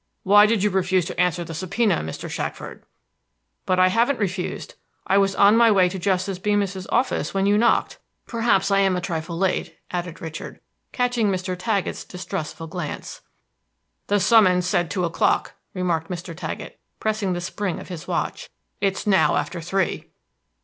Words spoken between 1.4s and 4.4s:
the subpoena, Mr. Shackford?" "But I haven't